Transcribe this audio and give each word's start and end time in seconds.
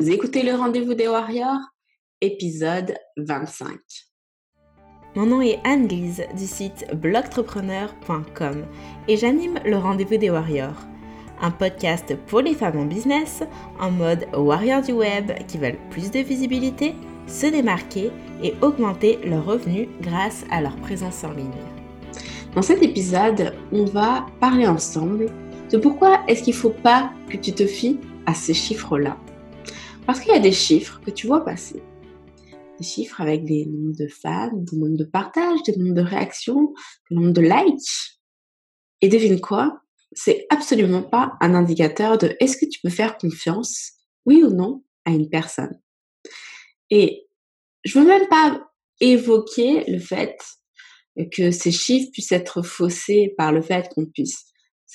Vous 0.00 0.10
écoutez 0.10 0.42
le 0.42 0.56
rendez-vous 0.56 0.94
des 0.94 1.06
Warriors, 1.06 1.60
épisode 2.20 2.96
25. 3.16 3.78
Mon 5.14 5.24
nom 5.24 5.40
est 5.40 5.60
Anne-Lise 5.62 6.24
du 6.36 6.46
site 6.48 6.84
blogtrepreneur.com 6.94 8.66
et 9.06 9.16
j'anime 9.16 9.60
le 9.64 9.76
rendez-vous 9.76 10.16
des 10.16 10.30
Warriors, 10.30 10.80
un 11.40 11.52
podcast 11.52 12.16
pour 12.26 12.40
les 12.40 12.54
femmes 12.54 12.80
en 12.80 12.86
business 12.86 13.44
en 13.78 13.92
mode 13.92 14.26
warrior 14.36 14.82
du 14.82 14.90
web 14.90 15.30
qui 15.46 15.58
veulent 15.58 15.78
plus 15.90 16.10
de 16.10 16.18
visibilité, 16.18 16.96
se 17.28 17.46
démarquer 17.46 18.10
et 18.42 18.54
augmenter 18.62 19.20
leurs 19.24 19.46
revenus 19.46 19.86
grâce 20.00 20.44
à 20.50 20.60
leur 20.60 20.74
présence 20.74 21.22
en 21.22 21.30
ligne. 21.30 21.52
Dans 22.56 22.62
cet 22.62 22.82
épisode, 22.82 23.54
on 23.70 23.84
va 23.84 24.26
parler 24.40 24.66
ensemble 24.66 25.26
de 25.70 25.78
pourquoi 25.78 26.22
est-ce 26.26 26.42
qu'il 26.42 26.54
ne 26.54 26.58
faut 26.58 26.70
pas 26.70 27.12
que 27.30 27.36
tu 27.36 27.52
te 27.52 27.64
fies 27.64 28.00
à 28.26 28.34
ces 28.34 28.54
chiffres-là. 28.54 29.16
Parce 30.06 30.20
qu'il 30.20 30.32
y 30.32 30.36
a 30.36 30.40
des 30.40 30.52
chiffres 30.52 31.00
que 31.00 31.10
tu 31.10 31.26
vois 31.26 31.44
passer. 31.44 31.82
Des 32.78 32.84
chiffres 32.84 33.20
avec 33.20 33.44
des 33.44 33.64
nombres 33.64 33.96
de 33.96 34.06
fans, 34.06 34.52
des 34.52 34.76
nombres 34.76 34.98
de 34.98 35.04
partages, 35.04 35.62
des 35.62 35.76
nombres 35.76 35.94
de 35.94 36.02
réactions, 36.02 36.74
des 37.10 37.16
nombres 37.16 37.32
de 37.32 37.40
likes. 37.40 38.20
Et 39.00 39.08
devine 39.08 39.40
quoi? 39.40 39.80
C'est 40.12 40.46
absolument 40.50 41.02
pas 41.02 41.32
un 41.40 41.54
indicateur 41.54 42.18
de 42.18 42.36
est-ce 42.38 42.58
que 42.58 42.66
tu 42.66 42.80
peux 42.82 42.90
faire 42.90 43.16
confiance, 43.16 43.92
oui 44.26 44.42
ou 44.42 44.50
non, 44.50 44.84
à 45.06 45.10
une 45.10 45.30
personne. 45.30 45.80
Et 46.90 47.26
je 47.84 47.98
veux 47.98 48.06
même 48.06 48.28
pas 48.28 48.70
évoquer 49.00 49.90
le 49.90 49.98
fait 49.98 50.36
que 51.32 51.50
ces 51.50 51.72
chiffres 51.72 52.10
puissent 52.12 52.32
être 52.32 52.62
faussés 52.62 53.34
par 53.38 53.52
le 53.52 53.62
fait 53.62 53.88
qu'on 53.94 54.06
puisse 54.06 54.44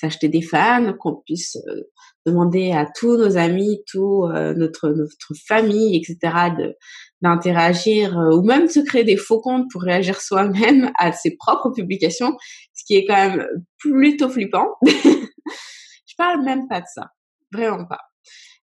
s'acheter 0.00 0.28
des 0.28 0.40
fans, 0.40 0.94
qu'on 0.98 1.16
puisse 1.16 1.56
euh, 1.68 1.82
demander 2.24 2.72
à 2.72 2.86
tous 2.86 3.16
nos 3.16 3.36
amis, 3.36 3.82
tout 3.86 4.24
euh, 4.24 4.54
notre 4.54 4.88
notre 4.88 5.34
famille, 5.46 5.96
etc. 5.96 6.34
d'interagir 7.20 8.18
euh, 8.18 8.36
ou 8.36 8.42
même 8.42 8.66
de 8.66 8.70
se 8.70 8.80
créer 8.80 9.04
des 9.04 9.18
faux 9.18 9.40
comptes 9.40 9.70
pour 9.70 9.82
réagir 9.82 10.20
soi-même 10.20 10.90
à 10.98 11.12
ses 11.12 11.36
propres 11.36 11.70
publications, 11.70 12.36
ce 12.72 12.84
qui 12.86 12.96
est 12.96 13.06
quand 13.06 13.28
même 13.28 13.46
plutôt 13.78 14.30
flippant. 14.30 14.68
je 14.86 16.14
parle 16.16 16.44
même 16.44 16.66
pas 16.68 16.80
de 16.80 16.86
ça, 16.92 17.08
vraiment 17.52 17.86
pas. 17.86 18.00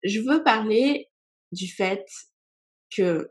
Je 0.03 0.21
veux 0.21 0.43
parler 0.43 1.07
du 1.53 1.69
fait 1.69 2.05
que 2.97 3.31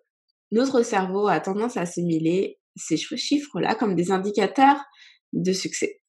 notre 0.52 0.84
cerveau 0.84 1.28
a 1.28 1.40
tendance 1.40 1.76
à 1.76 1.82
assimiler 1.82 2.60
ces 2.76 2.98
chiffres-là 2.98 3.76
comme 3.76 3.95
des 3.95 4.12
indicateurs 4.12 4.80
de 5.34 5.52
succès. 5.52 6.02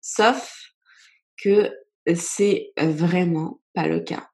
Sauf 0.00 0.61
que 1.42 1.70
c'est 2.14 2.72
vraiment 2.78 3.60
pas 3.74 3.86
le 3.86 4.00
cas. 4.00 4.28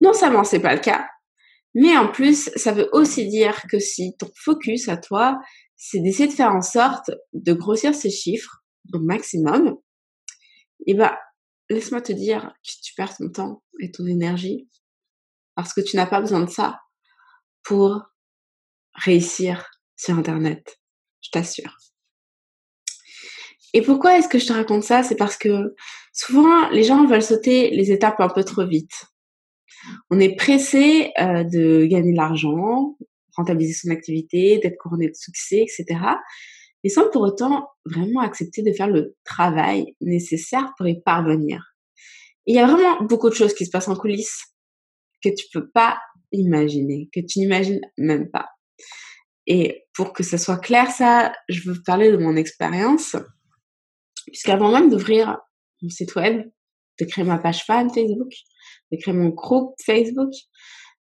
Non 0.00 0.12
seulement 0.12 0.44
c'est 0.44 0.60
pas 0.60 0.74
le 0.74 0.80
cas, 0.80 1.06
mais 1.74 1.96
en 1.96 2.08
plus, 2.08 2.50
ça 2.56 2.72
veut 2.72 2.88
aussi 2.92 3.28
dire 3.28 3.62
que 3.70 3.78
si 3.78 4.16
ton 4.18 4.30
focus 4.34 4.88
à 4.88 4.96
toi, 4.96 5.38
c'est 5.76 6.00
d'essayer 6.00 6.28
de 6.28 6.34
faire 6.34 6.52
en 6.52 6.62
sorte 6.62 7.10
de 7.32 7.52
grossir 7.52 7.94
ces 7.94 8.10
chiffres 8.10 8.62
au 8.92 8.98
maximum, 8.98 9.76
eh 10.86 10.94
ben, 10.94 11.16
laisse-moi 11.68 12.00
te 12.00 12.12
dire 12.12 12.52
que 12.64 12.72
tu 12.82 12.94
perds 12.94 13.16
ton 13.16 13.30
temps 13.30 13.62
et 13.78 13.90
ton 13.90 14.06
énergie 14.06 14.68
parce 15.54 15.72
que 15.72 15.80
tu 15.80 15.96
n'as 15.96 16.06
pas 16.06 16.20
besoin 16.20 16.40
de 16.40 16.50
ça 16.50 16.80
pour 17.62 18.02
réussir 18.94 19.70
sur 19.96 20.18
Internet. 20.18 20.80
Je 21.20 21.30
t'assure. 21.30 21.76
Et 23.72 23.82
pourquoi 23.82 24.18
est-ce 24.18 24.28
que 24.28 24.38
je 24.38 24.46
te 24.46 24.52
raconte 24.52 24.82
ça? 24.82 25.02
C'est 25.02 25.16
parce 25.16 25.36
que 25.36 25.74
souvent, 26.12 26.68
les 26.70 26.82
gens 26.82 27.06
veulent 27.06 27.22
sauter 27.22 27.70
les 27.70 27.92
étapes 27.92 28.20
un 28.20 28.28
peu 28.28 28.44
trop 28.44 28.66
vite. 28.66 29.06
On 30.10 30.20
est 30.20 30.36
pressé 30.36 31.12
euh, 31.20 31.44
de 31.44 31.86
gagner 31.86 32.12
de 32.12 32.16
l'argent, 32.16 32.96
rentabiliser 33.36 33.74
son 33.74 33.90
activité, 33.90 34.58
d'être 34.58 34.76
couronné 34.78 35.08
de 35.08 35.14
succès, 35.14 35.62
etc. 35.62 36.00
Et 36.82 36.88
sans 36.88 37.08
pour 37.10 37.22
autant 37.22 37.68
vraiment 37.84 38.20
accepter 38.20 38.62
de 38.62 38.72
faire 38.72 38.88
le 38.88 39.16
travail 39.24 39.94
nécessaire 40.00 40.72
pour 40.76 40.88
y 40.88 41.00
parvenir. 41.00 41.74
il 42.46 42.56
y 42.56 42.58
a 42.58 42.66
vraiment 42.66 43.02
beaucoup 43.02 43.28
de 43.28 43.34
choses 43.34 43.54
qui 43.54 43.66
se 43.66 43.70
passent 43.70 43.88
en 43.88 43.96
coulisses 43.96 44.44
que 45.22 45.28
tu 45.28 45.46
peux 45.52 45.68
pas 45.70 46.00
imaginer, 46.32 47.08
que 47.12 47.20
tu 47.20 47.40
n'imagines 47.40 47.80
même 47.98 48.30
pas. 48.30 48.48
Et 49.46 49.84
pour 49.94 50.12
que 50.12 50.22
ça 50.22 50.38
soit 50.38 50.58
clair, 50.58 50.90
ça, 50.90 51.32
je 51.48 51.68
veux 51.68 51.82
parler 51.84 52.10
de 52.10 52.16
mon 52.16 52.36
expérience. 52.36 53.16
Puisqu'avant 54.30 54.72
même 54.72 54.90
d'ouvrir 54.90 55.38
mon 55.82 55.88
site 55.88 56.14
web, 56.14 56.50
de 56.98 57.04
créer 57.04 57.24
ma 57.24 57.38
page 57.38 57.64
fan 57.64 57.92
Facebook, 57.92 58.32
de 58.92 58.96
créer 58.96 59.14
mon 59.14 59.28
groupe 59.30 59.74
Facebook, 59.84 60.32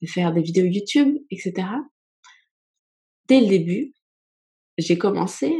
de 0.02 0.07
faire 0.07 0.34
des 0.34 0.41
vidéos 0.41 0.66
YouTube, 0.66 1.18
etc. 1.31 1.68
Dès 3.28 3.41
le 3.41 3.47
début, 3.47 3.94
j'ai 4.78 4.97
commencé 4.97 5.53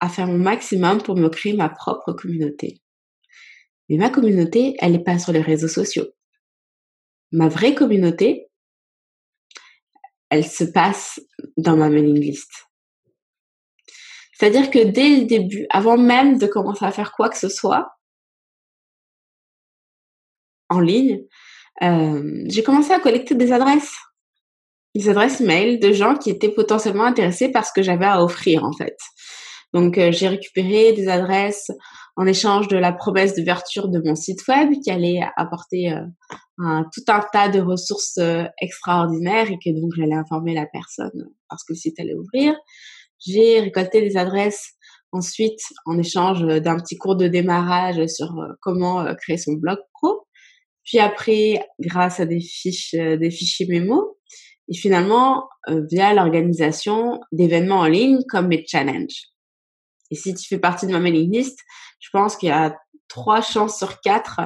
à 0.00 0.08
faire 0.08 0.26
mon 0.26 0.38
maximum 0.38 1.02
pour 1.02 1.16
me 1.16 1.28
créer 1.28 1.54
ma 1.54 1.68
propre 1.68 2.12
communauté. 2.12 2.80
Mais 3.88 3.96
ma 3.96 4.10
communauté, 4.10 4.76
elle 4.80 4.92
n'est 4.92 5.02
pas 5.02 5.18
sur 5.18 5.32
les 5.32 5.40
réseaux 5.40 5.68
sociaux. 5.68 6.06
Ma 7.32 7.48
vraie 7.48 7.74
communauté, 7.74 8.48
elle 10.30 10.46
se 10.46 10.64
passe 10.64 11.20
dans 11.56 11.76
ma 11.76 11.88
mailing 11.88 12.20
list. 12.20 12.67
C'est-à-dire 14.38 14.70
que 14.70 14.78
dès 14.78 15.08
le 15.08 15.24
début, 15.24 15.66
avant 15.70 15.98
même 15.98 16.38
de 16.38 16.46
commencer 16.46 16.84
à 16.84 16.92
faire 16.92 17.12
quoi 17.12 17.28
que 17.28 17.36
ce 17.36 17.48
soit 17.48 17.88
en 20.68 20.80
ligne, 20.80 21.24
euh, 21.82 22.44
j'ai 22.46 22.62
commencé 22.62 22.92
à 22.92 23.00
collecter 23.00 23.34
des 23.34 23.52
adresses, 23.52 23.96
des 24.94 25.08
adresses 25.08 25.40
mail 25.40 25.80
de 25.80 25.92
gens 25.92 26.14
qui 26.14 26.30
étaient 26.30 26.52
potentiellement 26.52 27.04
intéressés 27.04 27.50
par 27.50 27.64
ce 27.64 27.72
que 27.72 27.82
j'avais 27.82 28.06
à 28.06 28.22
offrir 28.22 28.64
en 28.64 28.72
fait. 28.72 28.96
Donc 29.72 29.98
euh, 29.98 30.12
j'ai 30.12 30.28
récupéré 30.28 30.92
des 30.92 31.08
adresses 31.08 31.70
en 32.16 32.26
échange 32.26 32.68
de 32.68 32.76
la 32.76 32.92
promesse 32.92 33.34
d'ouverture 33.34 33.88
de 33.88 34.00
mon 34.04 34.14
site 34.14 34.46
web 34.46 34.70
qui 34.84 34.90
allait 34.90 35.20
apporter 35.36 35.92
euh, 35.92 36.82
tout 36.92 37.04
un 37.08 37.24
tas 37.32 37.48
de 37.48 37.60
ressources 37.60 38.20
extraordinaires 38.60 39.50
et 39.50 39.58
que 39.58 39.80
donc 39.80 39.92
j'allais 39.96 40.14
informer 40.14 40.54
la 40.54 40.66
personne 40.66 41.28
parce 41.48 41.64
que 41.64 41.72
le 41.72 41.78
site 41.78 41.98
allait 41.98 42.14
ouvrir. 42.14 42.54
J'ai 43.26 43.60
récolté 43.60 44.00
des 44.00 44.16
adresses 44.16 44.74
ensuite 45.12 45.60
en 45.86 45.98
échange 45.98 46.42
d'un 46.42 46.78
petit 46.78 46.96
cours 46.96 47.16
de 47.16 47.28
démarrage 47.28 48.04
sur 48.06 48.38
euh, 48.38 48.52
comment 48.60 49.00
euh, 49.00 49.14
créer 49.14 49.38
son 49.38 49.54
blog 49.54 49.78
pro. 49.94 50.26
Puis 50.84 50.98
après, 50.98 51.66
grâce 51.80 52.20
à 52.20 52.26
des 52.26 52.40
fiches, 52.40 52.94
euh, 52.94 53.16
des 53.16 53.30
fichiers 53.30 53.66
mémo, 53.66 54.18
et 54.70 54.76
finalement 54.76 55.48
via 55.66 56.12
l'organisation 56.12 57.20
d'événements 57.32 57.78
en 57.78 57.86
ligne 57.86 58.20
comme 58.28 58.48
mes 58.48 58.66
challenges. 58.66 59.28
Et 60.10 60.14
si 60.14 60.34
tu 60.34 60.46
fais 60.46 60.58
partie 60.58 60.86
de 60.86 60.92
ma 60.92 61.00
mailing 61.00 61.32
list, 61.32 61.58
je 62.00 62.10
pense 62.12 62.36
qu'il 62.36 62.50
y 62.50 62.52
a 62.52 62.76
trois 63.08 63.40
chances 63.40 63.78
sur 63.78 64.02
quatre, 64.02 64.40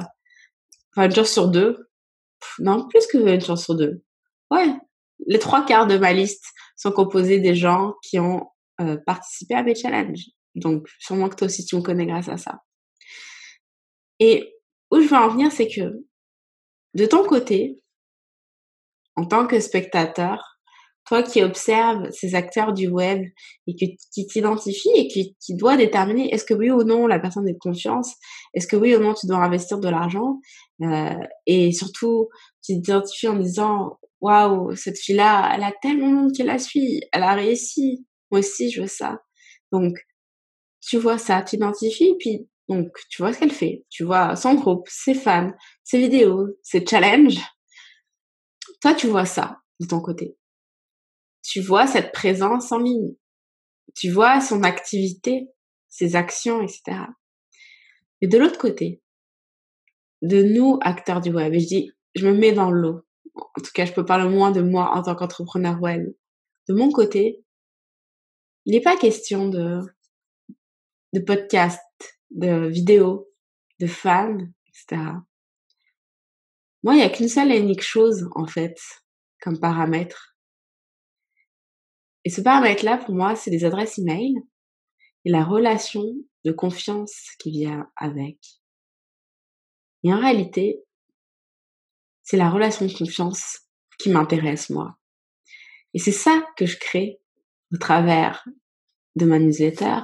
enfin 0.95 1.07
une 1.07 1.13
chance 1.13 1.29
sur 1.29 1.49
deux, 1.49 1.89
non 2.59 2.87
plus 2.87 3.05
que 3.07 3.17
une 3.17 3.41
chance 3.41 3.65
sur 3.65 3.75
deux. 3.75 4.01
Ouais, 4.49 4.73
les 5.27 5.39
trois 5.39 5.65
quarts 5.65 5.87
de 5.87 5.97
ma 5.97 6.13
liste 6.13 6.45
sont 6.77 6.93
composés 6.93 7.39
des 7.39 7.55
gens 7.55 7.95
qui 8.01 8.17
ont 8.17 8.47
euh, 8.87 8.97
participer 9.05 9.55
à 9.55 9.63
mes 9.63 9.75
challenges. 9.75 10.25
Donc, 10.55 10.87
sûrement 10.99 11.29
que 11.29 11.35
toi 11.35 11.45
aussi, 11.45 11.65
tu 11.65 11.75
me 11.75 11.81
connais 11.81 12.05
grâce 12.05 12.29
à 12.29 12.37
ça. 12.37 12.59
Et 14.19 14.53
où 14.91 15.01
je 15.01 15.07
veux 15.07 15.17
en 15.17 15.29
venir, 15.29 15.51
c'est 15.51 15.67
que 15.67 16.05
de 16.93 17.05
ton 17.05 17.23
côté, 17.23 17.83
en 19.15 19.25
tant 19.25 19.47
que 19.47 19.59
spectateur, 19.59 20.53
toi 21.05 21.21
qui 21.23 21.43
observes 21.43 22.09
ces 22.11 22.35
acteurs 22.35 22.73
du 22.73 22.87
web 22.87 23.23
et 23.67 23.75
qui, 23.75 24.27
t'identifie 24.27 24.89
et 24.95 25.07
qui, 25.07 25.35
qui 25.39 25.55
doit 25.55 25.75
déterminer 25.75 26.33
est-ce 26.33 26.45
que 26.45 26.53
oui 26.53 26.71
ou 26.71 26.83
non 26.83 27.07
la 27.07 27.19
personne 27.19 27.47
est 27.47 27.53
de 27.53 27.59
confiance, 27.59 28.13
est-ce 28.53 28.67
que 28.67 28.75
oui 28.75 28.95
ou 28.95 28.99
non 28.99 29.13
tu 29.13 29.27
dois 29.27 29.37
investir 29.37 29.79
de 29.79 29.89
l'argent, 29.89 30.39
euh, 30.81 31.15
et 31.45 31.71
surtout 31.71 32.29
tu 32.63 32.73
t'identifies 32.73 33.27
en 33.27 33.37
disant 33.37 33.99
waouh 34.21 34.75
cette 34.75 34.97
fille-là, 34.97 35.51
elle 35.53 35.63
a 35.63 35.73
tellement 35.81 36.09
de 36.09 36.15
monde 36.15 36.31
qui 36.31 36.43
la 36.43 36.57
suit, 36.59 37.01
elle 37.11 37.23
a 37.23 37.33
réussi, 37.33 38.05
moi 38.33 38.39
aussi, 38.39 38.71
je 38.71 38.81
veux 38.81 38.87
ça. 38.87 39.21
Donc, 39.71 39.95
tu 40.81 40.97
vois 40.97 41.19
ça, 41.19 41.43
tu 41.43 41.55
identifies, 41.57 42.15
puis 42.17 42.49
donc 42.67 42.97
tu 43.11 43.21
vois 43.21 43.31
ce 43.31 43.37
qu'elle 43.37 43.51
fait. 43.51 43.85
Tu 43.91 44.03
vois 44.03 44.35
son 44.35 44.55
groupe, 44.55 44.87
ses 44.89 45.13
fans, 45.13 45.51
ses 45.83 45.99
vidéos, 45.99 46.47
ses 46.63 46.83
challenges. 46.83 47.39
Toi, 48.81 48.95
tu 48.95 49.05
vois 49.05 49.25
ça 49.25 49.59
de 49.79 49.85
ton 49.85 50.01
côté. 50.01 50.35
Tu 51.43 51.61
vois 51.61 51.85
cette 51.85 52.11
présence 52.11 52.71
en 52.71 52.79
ligne. 52.79 53.13
Tu 53.93 54.09
vois 54.09 54.41
son 54.41 54.63
activité, 54.63 55.47
ses 55.87 56.15
actions, 56.15 56.63
etc. 56.63 57.01
Et 58.21 58.27
de 58.27 58.39
l'autre 58.39 58.57
côté, 58.57 59.03
de 60.23 60.41
nous, 60.41 60.79
acteurs 60.81 61.21
du 61.21 61.29
web, 61.29 61.53
je 61.53 61.67
dis, 61.67 61.91
je 62.15 62.27
me 62.27 62.33
mets 62.33 62.53
dans 62.53 62.71
l'eau. 62.71 63.05
En 63.35 63.61
tout 63.61 63.71
cas, 63.75 63.85
je 63.85 63.93
peux 63.93 64.05
parler 64.05 64.27
moins 64.27 64.49
de 64.49 64.61
moi 64.61 64.89
en 64.95 65.03
tant 65.03 65.13
qu'entrepreneur 65.13 65.79
web. 65.79 66.03
De 66.67 66.73
mon 66.73 66.91
côté, 66.91 67.42
il 68.65 68.73
n'est 68.73 68.81
pas 68.81 68.97
question 68.97 69.49
de, 69.49 69.81
de 71.13 71.19
podcast, 71.19 71.81
de 72.31 72.67
vidéos, 72.67 73.29
de 73.79 73.87
fans, 73.87 74.37
etc. 74.67 75.01
Moi, 76.83 76.95
il 76.95 76.97
n'y 76.97 77.03
a 77.03 77.09
qu'une 77.09 77.29
seule 77.29 77.51
et 77.51 77.59
unique 77.59 77.83
chose, 77.83 78.27
en 78.35 78.47
fait, 78.47 78.77
comme 79.41 79.59
paramètre. 79.59 80.35
Et 82.25 82.29
ce 82.29 82.41
paramètre-là, 82.41 82.97
pour 82.97 83.15
moi, 83.15 83.35
c'est 83.35 83.51
les 83.51 83.65
adresses 83.65 83.97
email 83.97 84.35
et 85.25 85.29
la 85.29 85.43
relation 85.43 86.03
de 86.45 86.51
confiance 86.51 87.31
qui 87.39 87.51
vient 87.51 87.89
avec. 87.95 88.37
Et 90.03 90.13
en 90.13 90.19
réalité, 90.19 90.83
c'est 92.23 92.37
la 92.37 92.49
relation 92.49 92.85
de 92.85 92.93
confiance 92.93 93.59
qui 93.97 94.09
m'intéresse, 94.09 94.69
moi. 94.69 94.97
Et 95.93 95.99
c'est 95.99 96.11
ça 96.11 96.45
que 96.57 96.65
je 96.65 96.77
crée 96.77 97.21
au 97.73 97.77
travers 97.77 98.45
de 99.15 99.25
ma 99.25 99.39
newsletter, 99.39 100.01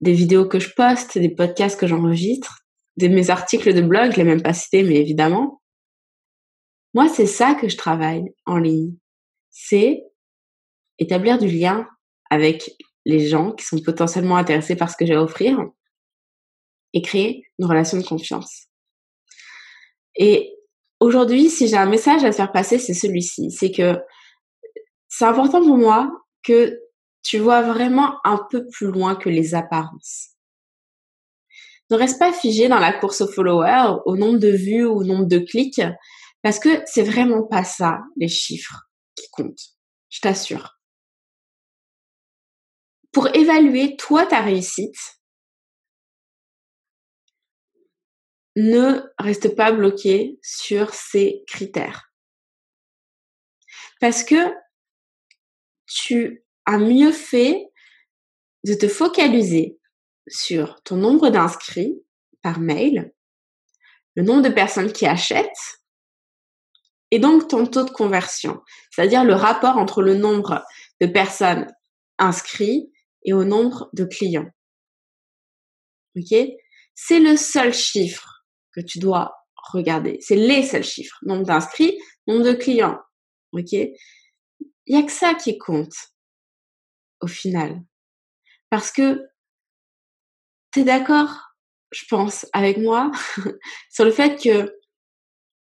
des 0.00 0.12
vidéos 0.12 0.46
que 0.46 0.60
je 0.60 0.72
poste, 0.74 1.18
des 1.18 1.28
podcasts 1.28 1.78
que 1.78 1.86
j'enregistre, 1.86 2.60
de 2.96 3.08
mes 3.08 3.30
articles 3.30 3.72
de 3.74 3.80
blog, 3.80 4.12
je 4.12 4.16
l'ai 4.16 4.24
même 4.24 4.42
pas 4.42 4.52
cité, 4.52 4.82
mais 4.82 4.96
évidemment. 4.96 5.60
Moi, 6.94 7.08
c'est 7.08 7.26
ça 7.26 7.54
que 7.54 7.68
je 7.68 7.76
travaille 7.76 8.24
en 8.46 8.56
ligne. 8.56 8.96
C'est 9.50 10.02
établir 10.98 11.38
du 11.38 11.48
lien 11.48 11.88
avec 12.30 12.70
les 13.04 13.26
gens 13.26 13.52
qui 13.52 13.64
sont 13.64 13.80
potentiellement 13.80 14.36
intéressés 14.36 14.76
par 14.76 14.90
ce 14.90 14.96
que 14.96 15.06
j'ai 15.06 15.14
à 15.14 15.22
offrir 15.22 15.58
et 16.92 17.02
créer 17.02 17.44
une 17.58 17.66
relation 17.66 17.98
de 17.98 18.04
confiance. 18.04 18.66
Et 20.16 20.54
aujourd'hui, 20.98 21.48
si 21.48 21.68
j'ai 21.68 21.76
un 21.76 21.88
message 21.88 22.24
à 22.24 22.32
faire 22.32 22.52
passer, 22.52 22.78
c'est 22.78 22.94
celui-ci. 22.94 23.50
C'est 23.50 23.70
que 23.70 23.98
c'est 25.08 25.24
important 25.24 25.60
pour 25.60 25.76
moi 25.76 26.10
que 26.42 26.78
tu 27.22 27.38
vois 27.38 27.62
vraiment 27.62 28.18
un 28.24 28.40
peu 28.50 28.66
plus 28.68 28.86
loin 28.86 29.14
que 29.14 29.28
les 29.28 29.54
apparences. 29.54 30.30
Ne 31.90 31.96
reste 31.96 32.18
pas 32.18 32.32
figé 32.32 32.68
dans 32.68 32.78
la 32.78 32.92
course 32.92 33.20
aux 33.20 33.30
followers, 33.30 34.00
au 34.06 34.16
nombre 34.16 34.38
de 34.38 34.48
vues 34.48 34.86
ou 34.86 35.00
au 35.00 35.04
nombre 35.04 35.26
de 35.26 35.38
clics, 35.38 35.82
parce 36.42 36.58
que 36.58 36.82
c'est 36.86 37.02
vraiment 37.02 37.42
pas 37.42 37.64
ça, 37.64 37.98
les 38.16 38.28
chiffres, 38.28 38.88
qui 39.16 39.28
comptent. 39.30 39.76
Je 40.08 40.20
t'assure. 40.20 40.78
Pour 43.12 43.28
évaluer, 43.34 43.96
toi, 43.96 44.24
ta 44.24 44.40
réussite, 44.40 45.20
ne 48.56 49.00
reste 49.18 49.54
pas 49.56 49.72
bloqué 49.72 50.38
sur 50.42 50.94
ces 50.94 51.44
critères. 51.46 52.12
Parce 54.00 54.24
que 54.24 54.54
tu 55.90 56.44
as 56.66 56.78
mieux 56.78 57.12
fait 57.12 57.68
de 58.64 58.74
te 58.74 58.88
focaliser 58.88 59.78
sur 60.28 60.80
ton 60.82 60.96
nombre 60.96 61.30
d'inscrits 61.30 62.00
par 62.42 62.60
mail, 62.60 63.12
le 64.14 64.22
nombre 64.22 64.42
de 64.42 64.48
personnes 64.48 64.92
qui 64.92 65.06
achètent 65.06 65.80
et 67.10 67.18
donc 67.18 67.48
ton 67.48 67.66
taux 67.66 67.84
de 67.84 67.90
conversion, 67.90 68.62
c'est-à-dire 68.90 69.24
le 69.24 69.34
rapport 69.34 69.76
entre 69.76 70.02
le 70.02 70.14
nombre 70.14 70.64
de 71.00 71.06
personnes 71.06 71.66
inscrites 72.18 72.88
et 73.24 73.32
au 73.32 73.44
nombre 73.44 73.90
de 73.92 74.04
clients. 74.04 74.48
Ok? 76.16 76.38
C'est 76.94 77.20
le 77.20 77.36
seul 77.36 77.72
chiffre 77.72 78.44
que 78.72 78.80
tu 78.80 78.98
dois 78.98 79.34
regarder. 79.72 80.18
C'est 80.20 80.36
les 80.36 80.62
seuls 80.62 80.84
chiffres. 80.84 81.18
Nombre 81.22 81.44
d'inscrits, 81.44 81.98
nombre 82.26 82.44
de 82.44 82.52
clients. 82.52 82.98
Ok? 83.52 83.74
Il 84.90 84.96
y 84.96 84.98
a 85.00 85.04
que 85.04 85.12
ça 85.12 85.34
qui 85.34 85.56
compte 85.56 85.94
au 87.20 87.28
final. 87.28 87.80
Parce 88.70 88.90
que 88.90 89.24
tu 90.72 90.80
es 90.80 90.84
d'accord, 90.84 91.54
je 91.92 92.02
pense, 92.08 92.44
avec 92.52 92.76
moi 92.76 93.12
sur 93.92 94.04
le 94.04 94.10
fait 94.10 94.42
que 94.42 94.74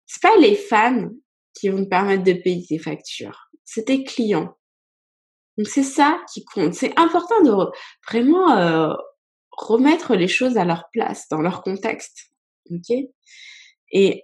c'est 0.06 0.22
pas 0.22 0.38
les 0.38 0.56
fans 0.56 1.10
qui 1.54 1.68
vont 1.68 1.84
te 1.84 1.90
permettre 1.90 2.24
de 2.24 2.42
payer 2.42 2.66
tes 2.66 2.80
factures. 2.80 3.50
C'est 3.66 3.84
tes 3.84 4.06
clients. 4.06 4.58
Donc 5.58 5.68
c'est 5.68 5.84
ça 5.84 6.24
qui 6.32 6.46
compte. 6.46 6.74
C'est 6.74 6.98
important 6.98 7.42
de 7.42 7.52
vraiment 8.10 8.58
euh, 8.58 8.94
remettre 9.52 10.16
les 10.16 10.30
choses 10.30 10.56
à 10.56 10.64
leur 10.64 10.90
place, 10.94 11.28
dans 11.28 11.42
leur 11.42 11.64
contexte. 11.64 12.32
Ok? 12.72 12.96
Et 13.92 14.24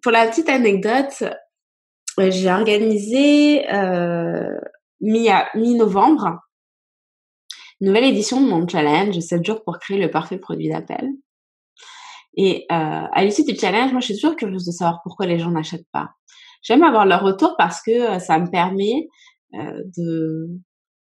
pour 0.00 0.12
la 0.12 0.28
petite 0.28 0.48
anecdote, 0.48 1.24
j'ai 2.18 2.50
organisé 2.50 3.70
euh, 3.72 4.58
mi-novembre 5.00 6.40
une 7.80 7.88
nouvelle 7.88 8.04
édition 8.04 8.40
de 8.40 8.48
mon 8.48 8.66
challenge 8.66 9.18
7 9.18 9.44
jours 9.44 9.64
pour 9.64 9.78
créer 9.78 9.98
le 9.98 10.10
parfait 10.10 10.38
produit 10.38 10.68
d'appel. 10.68 11.08
Et 12.36 12.66
euh, 12.70 12.74
à 13.12 13.24
l'issue 13.24 13.44
du 13.44 13.56
challenge, 13.56 13.92
moi 13.92 14.00
je 14.00 14.06
suis 14.06 14.14
toujours 14.14 14.36
curieuse 14.36 14.64
de 14.64 14.72
savoir 14.72 15.00
pourquoi 15.02 15.26
les 15.26 15.38
gens 15.38 15.50
n'achètent 15.50 15.88
pas 15.92 16.10
j'aime 16.64 16.82
avoir 16.82 17.06
leur 17.06 17.22
retour 17.22 17.54
parce 17.56 17.80
que 17.80 18.16
euh, 18.16 18.18
ça 18.18 18.38
me 18.40 18.50
permet 18.50 19.08
euh, 19.54 19.82
de 19.96 20.48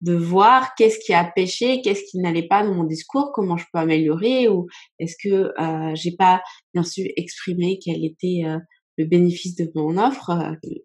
de 0.01 0.15
voir 0.15 0.73
qu'est-ce 0.73 0.97
qui 0.97 1.13
a 1.13 1.23
pêché, 1.23 1.83
qu'est-ce 1.83 2.01
qui 2.09 2.17
n'allait 2.17 2.47
pas 2.47 2.63
dans 2.63 2.73
mon 2.73 2.85
discours, 2.85 3.31
comment 3.35 3.55
je 3.55 3.65
peux 3.71 3.77
améliorer, 3.77 4.49
ou 4.49 4.65
est-ce 4.97 5.15
que 5.21 5.51
euh, 5.61 5.93
j'ai 5.93 6.15
pas 6.15 6.41
bien 6.73 6.81
sûr 6.81 7.05
exprimé 7.17 7.77
quel 7.77 8.03
était 8.03 8.41
euh, 8.47 8.57
le 9.01 9.07
bénéfice 9.07 9.55
de 9.55 9.71
mon 9.75 9.97
offre 9.97 10.31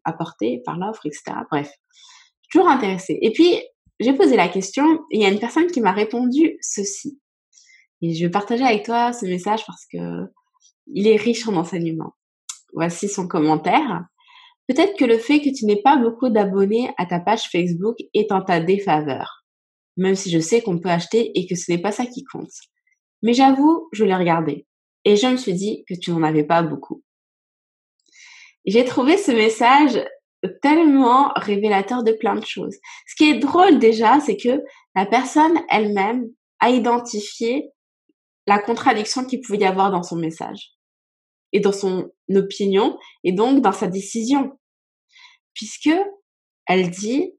apporté 0.05 0.63
par 0.65 0.79
l'offre, 0.79 1.07
etc. 1.07 1.37
Bref, 1.51 1.71
toujours 2.51 2.69
intéressée. 2.69 3.19
Et 3.21 3.31
puis 3.33 3.61
j'ai 4.01 4.13
posé 4.13 4.37
la 4.37 4.49
question, 4.49 5.01
il 5.11 5.23
y 5.23 5.25
a 5.25 5.31
une 5.31 5.39
personne 5.39 5.67
qui 5.69 5.81
m'a 5.81 5.93
répondu 5.93 6.59
ceci. 6.61 7.21
Et 8.03 8.15
je 8.15 8.25
vais 8.25 8.31
partager 8.31 8.63
avec 8.63 8.85
toi 8.85 9.13
ce 9.13 9.27
message 9.27 9.65
parce 9.67 9.87
que 9.91 9.99
il 10.87 11.07
est 11.09 11.17
riche 11.17 11.49
en 11.49 11.57
enseignements. 11.57 12.15
Voici 12.73 13.09
son 13.09 13.27
commentaire. 13.27 14.05
Peut-être 14.69 14.97
que 14.99 15.05
le 15.05 15.19
fait 15.19 15.41
que 15.41 15.55
tu 15.55 15.65
n'aies 15.65 15.83
pas 15.83 15.97
beaucoup 15.97 16.29
d'abonnés 16.29 16.91
à 16.99 17.07
ta 17.07 17.21
page 17.21 17.49
Facebook 17.51 17.97
est 18.15 18.33
en 18.33 18.43
ta 18.43 18.61
défaveur. 18.61 19.45
Même 19.97 20.15
si 20.15 20.31
je 20.31 20.39
sais 20.39 20.61
qu'on 20.61 20.79
peut 20.79 20.91
acheter 20.91 21.39
et 21.39 21.47
que 21.47 21.55
ce 21.55 21.71
n'est 21.71 21.81
pas 21.81 21.93
ça 21.93 22.05
qui 22.05 22.23
compte. 22.25 22.53
Mais 23.23 23.33
j'avoue, 23.33 23.89
je 23.93 24.05
l'ai 24.05 24.15
regardé. 24.15 24.67
Et 25.05 25.17
je 25.17 25.27
me 25.27 25.37
suis 25.37 25.55
dit 25.55 25.85
que 25.89 25.95
tu 25.95 26.11
n'en 26.11 26.23
avais 26.23 26.45
pas 26.45 26.63
beaucoup. 26.63 27.03
J'ai 28.67 28.85
trouvé 28.85 29.17
ce 29.17 29.31
message 29.31 30.05
tellement 30.63 31.33
révélateur 31.37 32.03
de 32.03 32.13
plein 32.13 32.35
de 32.35 32.45
choses. 32.45 32.77
Ce 33.07 33.15
qui 33.17 33.31
est 33.31 33.39
drôle 33.39 33.79
déjà, 33.79 34.21
c'est 34.21 34.37
que 34.37 34.63
la 34.95 35.07
personne 35.07 35.59
elle-même 35.71 36.27
a 36.61 36.71
identifié 36.71 37.71
la 38.47 38.59
contradiction 38.59 39.25
qu'il 39.25 39.41
pouvait 39.41 39.59
y 39.59 39.65
avoir 39.65 39.91
dans 39.91 40.03
son 40.03 40.17
message 40.17 40.73
et 41.53 41.61
dans 41.61 41.73
son 41.73 42.11
opinion 42.35 42.99
et 43.25 43.33
donc 43.33 43.61
dans 43.61 43.73
sa 43.73 43.87
décision. 43.87 44.59
Puisque 45.55 45.91
elle 46.67 46.91
dit, 46.91 47.33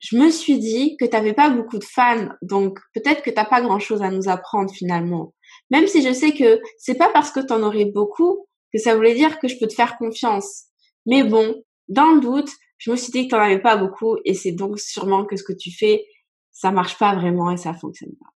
je 0.00 0.16
me 0.16 0.30
suis 0.30 0.58
dit 0.58 0.96
que 0.98 1.04
tu 1.04 1.10
n'avais 1.10 1.32
pas 1.32 1.50
beaucoup 1.50 1.78
de 1.78 1.84
fans, 1.84 2.28
donc 2.42 2.78
peut-être 2.94 3.22
que 3.22 3.30
tu 3.30 3.36
n'as 3.36 3.44
pas 3.44 3.60
grand-chose 3.60 4.02
à 4.02 4.10
nous 4.10 4.28
apprendre 4.28 4.72
finalement. 4.72 5.34
Même 5.70 5.86
si 5.86 6.02
je 6.02 6.12
sais 6.12 6.32
que 6.32 6.60
c'est 6.78 6.94
pas 6.94 7.10
parce 7.10 7.30
que 7.30 7.40
tu 7.40 7.52
en 7.52 7.62
aurais 7.62 7.86
beaucoup 7.86 8.46
que 8.72 8.78
ça 8.78 8.94
voulait 8.94 9.14
dire 9.14 9.38
que 9.38 9.48
je 9.48 9.58
peux 9.58 9.66
te 9.66 9.74
faire 9.74 9.96
confiance. 9.96 10.67
Mais 11.06 11.24
bon, 11.24 11.62
dans 11.88 12.14
le 12.14 12.20
doute, 12.20 12.50
je 12.78 12.90
me 12.90 12.96
suis 12.96 13.12
dit 13.12 13.24
que 13.24 13.30
tu 13.30 13.34
n'en 13.34 13.44
avais 13.44 13.60
pas 13.60 13.76
beaucoup 13.76 14.16
et 14.24 14.34
c'est 14.34 14.52
donc 14.52 14.78
sûrement 14.78 15.24
que 15.24 15.36
ce 15.36 15.42
que 15.42 15.52
tu 15.52 15.70
fais, 15.70 16.06
ça 16.52 16.70
marche 16.70 16.98
pas 16.98 17.14
vraiment 17.14 17.50
et 17.50 17.56
ça 17.56 17.74
fonctionne 17.74 18.14
pas. 18.20 18.30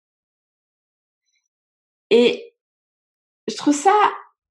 Et 2.11 2.55
je 3.49 3.57
trouve 3.57 3.75
ça 3.75 3.95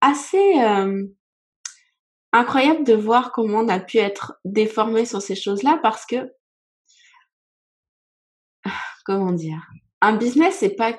assez 0.02 0.60
euh, 0.60 1.06
incroyable 2.34 2.84
de 2.84 2.94
voir 2.94 3.32
comment 3.32 3.60
on 3.60 3.70
a 3.70 3.80
pu 3.80 3.98
être 3.98 4.40
déformé 4.46 5.06
sur 5.06 5.22
ces 5.22 5.36
choses-là 5.36 5.80
parce 5.82 6.06
que, 6.06 6.32
comment 9.06 9.32
dire, 9.32 9.62
un 10.02 10.16
business, 10.16 10.58
c'est 10.60 10.76
pas 10.76 10.98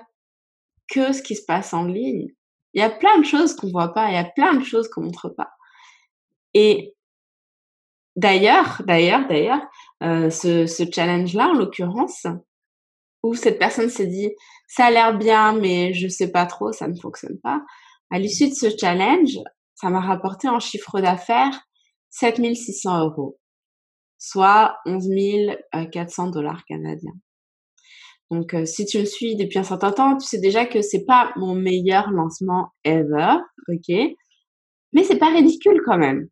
que 0.88 1.12
ce 1.12 1.22
qui 1.22 1.36
se 1.36 1.44
passe 1.44 1.74
en 1.74 1.84
ligne. 1.84 2.28
Il 2.74 2.80
y 2.80 2.84
a 2.84 2.90
plein 2.90 3.18
de 3.18 3.24
choses 3.24 3.54
qu'on 3.54 3.70
voit 3.70 3.94
pas, 3.94 4.08
il 4.08 4.14
y 4.14 4.18
a 4.18 4.24
plein 4.24 4.54
de 4.54 4.64
choses 4.64 4.88
qu'on 4.88 5.02
montre 5.02 5.28
pas. 5.28 5.50
Et 6.54 6.94
d'ailleurs, 8.18 8.82
d'ailleurs, 8.84 9.26
d'ailleurs, 9.28 9.62
euh, 10.02 10.28
ce, 10.28 10.66
challenge-là, 10.92 11.48
en 11.48 11.52
l'occurrence, 11.54 12.26
où 13.22 13.34
cette 13.34 13.58
personne 13.58 13.88
s'est 13.88 14.06
dit, 14.06 14.30
ça 14.66 14.86
a 14.86 14.90
l'air 14.90 15.16
bien, 15.16 15.54
mais 15.54 15.94
je 15.94 16.08
sais 16.08 16.30
pas 16.30 16.46
trop, 16.46 16.72
ça 16.72 16.88
ne 16.88 16.96
fonctionne 16.96 17.38
pas. 17.42 17.62
À 18.10 18.18
l'issue 18.18 18.48
de 18.48 18.54
ce 18.54 18.66
challenge, 18.76 19.38
ça 19.74 19.88
m'a 19.90 20.00
rapporté 20.00 20.48
en 20.48 20.58
chiffre 20.58 21.00
d'affaires 21.00 21.60
7600 22.10 23.04
euros, 23.04 23.38
soit 24.18 24.76
11 24.84 25.08
400 25.92 26.30
dollars 26.30 26.64
canadiens. 26.64 27.14
Donc, 28.30 28.52
euh, 28.52 28.66
si 28.66 28.84
tu 28.84 28.98
me 28.98 29.04
suis 29.04 29.36
depuis 29.36 29.58
un 29.58 29.64
certain 29.64 29.92
temps, 29.92 30.16
tu 30.16 30.26
sais 30.26 30.40
déjà 30.40 30.66
que 30.66 30.82
c'est 30.82 31.04
pas 31.04 31.32
mon 31.36 31.54
meilleur 31.54 32.10
lancement 32.10 32.72
ever, 32.84 33.36
ok 33.68 33.96
Mais 34.92 35.04
c'est 35.04 35.18
pas 35.18 35.32
ridicule 35.32 35.80
quand 35.86 35.98
même. 35.98 36.28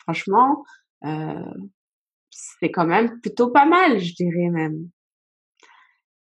Franchement, 0.00 0.64
c'est 1.02 2.70
quand 2.70 2.86
même 2.86 3.20
plutôt 3.20 3.50
pas 3.50 3.66
mal, 3.66 3.98
je 3.98 4.14
dirais 4.14 4.50
même. 4.50 4.90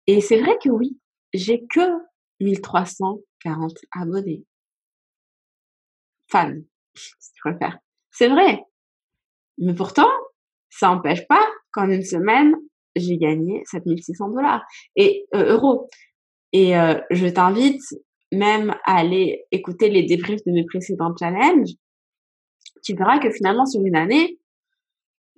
Et 0.07 0.21
c'est 0.21 0.41
vrai 0.41 0.57
que 0.63 0.69
oui, 0.69 0.98
j'ai 1.33 1.65
que 1.67 1.81
1340 2.39 3.77
abonnés 3.91 4.43
fans, 6.29 6.55
si 6.95 7.33
tu 7.33 7.41
préfères. 7.41 7.77
C'est 8.12 8.29
vrai. 8.29 8.63
Mais 9.57 9.74
pourtant, 9.74 10.09
ça 10.69 10.88
n'empêche 10.88 11.27
pas 11.27 11.45
qu'en 11.71 11.89
une 11.89 12.03
semaine, 12.03 12.55
j'ai 12.95 13.17
gagné 13.17 13.63
7600 13.65 14.29
dollars 14.29 14.63
et 14.95 15.25
euh, 15.36 15.53
euros. 15.53 15.89
Et 16.53 16.77
euh, 16.77 17.00
je 17.12 17.27
t'invite 17.27 17.81
même 18.31 18.75
à 18.86 18.98
aller 18.98 19.45
écouter 19.51 19.89
les 19.89 20.03
débriefs 20.03 20.43
de 20.45 20.51
mes 20.51 20.65
précédents 20.65 21.15
challenges. 21.17 21.74
Tu 22.83 22.95
verras 22.95 23.19
que 23.19 23.31
finalement, 23.31 23.65
sur 23.65 23.83
une 23.83 23.95
année, 23.95 24.39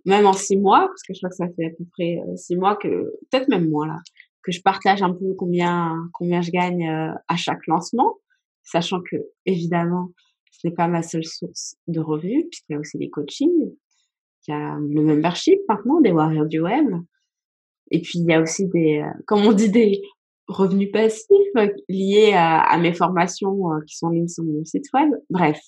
même 0.05 0.25
en 0.25 0.34
six 0.34 0.58
mois, 0.58 0.81
parce 0.88 1.03
que 1.03 1.13
je 1.13 1.20
crois 1.20 1.29
que 1.29 1.36
ça 1.36 1.48
fait 1.55 1.65
à 1.65 1.70
peu 1.70 1.86
près 1.91 2.17
euh, 2.17 2.36
six 2.36 2.55
mois 2.55 2.75
que, 2.75 2.88
peut-être 3.29 3.48
même 3.50 3.70
moins 3.70 3.88
là, 3.88 4.00
que 4.43 4.51
je 4.51 4.62
partage 4.62 5.01
un 5.03 5.13
peu 5.13 5.34
combien, 5.38 5.96
combien 6.13 6.41
je 6.41 6.51
gagne 6.51 6.89
à 7.27 7.36
chaque 7.36 7.67
lancement, 7.67 8.17
sachant 8.63 9.00
que, 9.01 9.17
évidemment, 9.46 10.10
ce 10.51 10.67
n'est 10.67 10.74
pas 10.74 10.88
ma 10.88 11.03
seule 11.03 11.25
source 11.25 11.75
de 11.88 12.00
revenus, 12.00 12.46
puisqu'il 12.50 12.74
y 12.74 12.75
a 12.75 12.79
aussi 12.79 12.98
les 12.98 13.10
coachings, 13.10 13.72
il 14.48 14.51
y 14.51 14.53
a 14.53 14.77
le 14.79 15.03
membership 15.03 15.60
maintenant 15.70 16.01
des 16.01 16.12
Warriors 16.12 16.48
du 16.48 16.60
Web, 16.60 16.88
et 17.91 18.01
puis 18.01 18.20
il 18.20 18.25
y 18.25 18.34
a 18.34 18.41
aussi 18.41 18.67
des, 18.70 19.00
euh, 19.00 19.22
comme 19.27 19.46
on 19.46 19.53
dit, 19.53 19.70
des 19.70 20.01
revenus 20.48 20.91
passifs 20.91 21.27
euh, 21.58 21.67
liés 21.88 22.34
à, 22.34 22.77
mes 22.77 22.93
formations 22.93 23.72
euh, 23.72 23.81
qui 23.88 23.96
sont 23.98 24.10
liées 24.10 24.27
sur 24.27 24.43
mon 24.43 24.63
site 24.65 24.86
web. 24.93 25.12
Bref, 25.29 25.60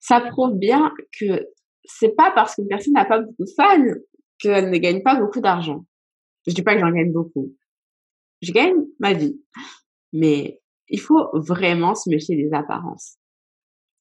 ça 0.00 0.20
prouve 0.20 0.56
bien 0.56 0.92
que 1.18 1.46
c'est 1.86 2.14
pas 2.14 2.32
parce 2.34 2.54
qu'une 2.54 2.68
personne 2.68 2.94
n'a 2.94 3.04
pas 3.04 3.20
beaucoup 3.20 3.44
de 3.44 3.50
fans 3.56 3.94
qu'elle 4.38 4.70
ne 4.70 4.78
gagne 4.78 5.02
pas 5.02 5.18
beaucoup 5.18 5.40
d'argent. 5.40 5.84
Je 6.46 6.54
dis 6.54 6.62
pas 6.62 6.74
que 6.74 6.80
j'en 6.80 6.90
gagne 6.90 7.12
beaucoup. 7.12 7.54
Je 8.42 8.52
gagne 8.52 8.76
ma 8.98 9.12
vie. 9.12 9.40
Mais 10.12 10.60
il 10.88 11.00
faut 11.00 11.28
vraiment 11.34 11.94
se 11.94 12.08
méfier 12.08 12.36
des 12.36 12.52
apparences. 12.52 13.16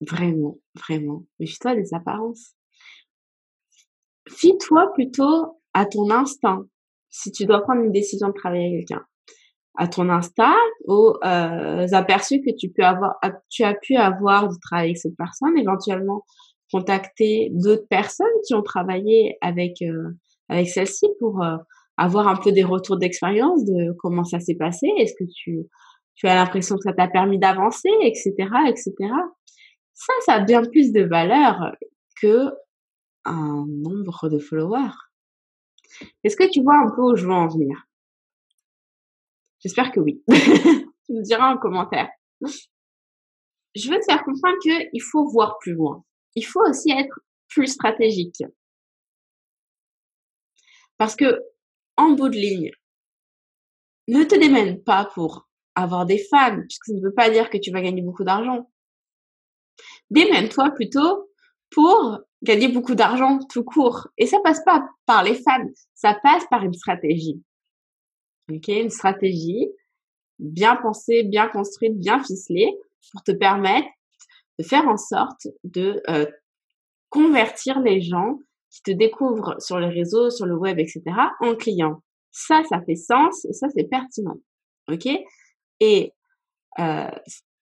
Vraiment, 0.01 0.59
vraiment. 0.75 1.25
Méfie-toi 1.39 1.75
des 1.75 1.93
apparences. 1.93 2.53
Fie-toi 4.27 4.91
plutôt 4.93 5.61
à 5.73 5.85
ton 5.85 6.09
instinct. 6.09 6.65
Si 7.09 7.31
tu 7.31 7.45
dois 7.45 7.61
prendre 7.61 7.81
une 7.81 7.91
décision 7.91 8.27
de 8.27 8.33
travailler 8.33 8.75
avec 8.75 8.87
quelqu'un, 8.87 9.05
à 9.77 9.87
ton 9.87 10.09
instinct, 10.09 10.55
aux 10.85 11.17
euh, 11.23 11.87
aperçus 11.91 12.41
que 12.41 12.55
tu 12.55 12.69
peux 12.69 12.83
avoir, 12.83 13.15
tu 13.49 13.63
as 13.63 13.73
pu 13.73 13.95
avoir 13.95 14.49
de 14.49 14.55
travailler 14.61 14.91
avec 14.91 14.97
cette 14.97 15.15
personne, 15.17 15.57
éventuellement 15.57 16.23
contacter 16.71 17.49
d'autres 17.53 17.87
personnes 17.89 18.27
qui 18.47 18.53
ont 18.53 18.63
travaillé 18.63 19.37
avec 19.41 19.81
euh, 19.81 20.09
avec 20.49 20.67
celle-ci 20.67 21.07
pour 21.19 21.43
euh, 21.43 21.57
avoir 21.97 22.27
un 22.27 22.35
peu 22.35 22.51
des 22.51 22.63
retours 22.63 22.97
d'expérience 22.97 23.65
de 23.65 23.93
comment 23.99 24.23
ça 24.23 24.39
s'est 24.39 24.55
passé. 24.55 24.87
Est-ce 24.97 25.13
que 25.17 25.29
tu 25.29 25.67
tu 26.15 26.27
as 26.27 26.35
l'impression 26.35 26.75
que 26.75 26.83
ça 26.83 26.93
t'a 26.93 27.07
permis 27.07 27.39
d'avancer, 27.39 27.89
etc., 28.01 28.33
etc. 28.67 28.93
Ça, 29.93 30.13
ça 30.25 30.33
a 30.35 30.39
bien 30.39 30.63
plus 30.63 30.91
de 30.91 31.01
valeur 31.03 31.73
que 32.21 32.51
un 33.25 33.65
nombre 33.67 34.29
de 34.29 34.39
followers. 34.39 34.93
Est-ce 36.23 36.35
que 36.35 36.49
tu 36.49 36.61
vois 36.61 36.77
un 36.77 36.91
peu 36.95 37.01
où 37.01 37.15
je 37.15 37.25
veux 37.25 37.33
en 37.33 37.47
venir? 37.47 37.87
J'espère 39.59 39.91
que 39.91 39.99
oui. 39.99 40.23
tu 40.27 41.13
me 41.13 41.23
diras 41.23 41.53
en 41.53 41.57
commentaire. 41.57 42.09
Je 42.41 43.89
veux 43.89 43.99
te 43.99 44.05
faire 44.05 44.23
comprendre 44.23 44.57
qu'il 44.61 45.01
faut 45.01 45.27
voir 45.27 45.57
plus 45.59 45.73
loin. 45.73 46.03
Il 46.35 46.43
faut 46.43 46.61
aussi 46.67 46.91
être 46.91 47.19
plus 47.47 47.67
stratégique. 47.67 48.43
Parce 50.97 51.15
que, 51.15 51.41
en 51.97 52.11
bout 52.11 52.29
de 52.29 52.35
ligne, 52.35 52.71
ne 54.07 54.23
te 54.23 54.35
démène 54.35 54.83
pas 54.83 55.05
pour 55.13 55.47
avoir 55.75 56.05
des 56.05 56.19
fans, 56.19 56.61
puisque 56.61 56.85
ça 56.85 56.93
ne 56.93 57.01
veut 57.01 57.13
pas 57.13 57.29
dire 57.29 57.49
que 57.49 57.57
tu 57.57 57.71
vas 57.71 57.81
gagner 57.81 58.01
beaucoup 58.01 58.23
d'argent. 58.23 58.69
Démène-toi 60.09 60.71
plutôt 60.71 61.29
pour 61.69 62.19
gagner 62.43 62.67
beaucoup 62.67 62.95
d'argent 62.95 63.39
tout 63.49 63.63
court. 63.63 64.07
Et 64.17 64.27
ça 64.27 64.39
passe 64.43 64.63
pas 64.63 64.87
par 65.05 65.23
les 65.23 65.35
fans, 65.35 65.69
ça 65.93 66.13
passe 66.13 66.45
par 66.49 66.63
une 66.63 66.73
stratégie. 66.73 67.41
Ok, 68.49 68.67
une 68.67 68.89
stratégie 68.89 69.69
bien 70.39 70.75
pensée, 70.75 71.23
bien 71.23 71.47
construite, 71.47 71.97
bien 71.97 72.23
ficelée 72.23 72.77
pour 73.11 73.23
te 73.23 73.31
permettre 73.31 73.87
de 74.59 74.63
faire 74.63 74.87
en 74.87 74.97
sorte 74.97 75.47
de 75.63 76.01
euh, 76.09 76.25
convertir 77.09 77.79
les 77.79 78.01
gens 78.01 78.39
qui 78.71 78.81
te 78.81 78.91
découvrent 78.91 79.55
sur 79.59 79.79
les 79.79 79.89
réseaux, 79.89 80.29
sur 80.29 80.45
le 80.45 80.55
web, 80.55 80.79
etc. 80.79 81.03
en 81.39 81.55
clients. 81.55 82.01
Ça, 82.31 82.61
ça 82.69 82.81
fait 82.85 82.95
sens 82.95 83.45
et 83.45 83.53
ça, 83.53 83.67
c'est 83.73 83.85
pertinent. 83.89 84.37
Ok? 84.91 85.07
Et 85.79 86.11
euh, 86.79 87.09